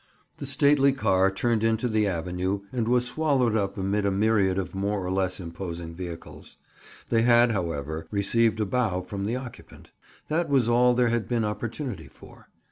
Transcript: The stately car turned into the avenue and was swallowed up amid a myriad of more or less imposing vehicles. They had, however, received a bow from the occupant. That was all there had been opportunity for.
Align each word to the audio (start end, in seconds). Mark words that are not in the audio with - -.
The 0.37 0.47
stately 0.47 0.93
car 0.93 1.29
turned 1.29 1.63
into 1.63 1.87
the 1.87 2.07
avenue 2.07 2.61
and 2.71 2.87
was 2.87 3.05
swallowed 3.05 3.55
up 3.55 3.77
amid 3.77 4.03
a 4.03 4.09
myriad 4.09 4.57
of 4.57 4.73
more 4.73 5.05
or 5.05 5.11
less 5.11 5.39
imposing 5.39 5.93
vehicles. 5.93 6.57
They 7.09 7.21
had, 7.21 7.51
however, 7.51 8.07
received 8.09 8.59
a 8.59 8.65
bow 8.65 9.01
from 9.01 9.27
the 9.27 9.35
occupant. 9.35 9.91
That 10.27 10.49
was 10.49 10.67
all 10.67 10.95
there 10.95 11.09
had 11.09 11.27
been 11.27 11.45
opportunity 11.45 12.07
for. 12.07 12.47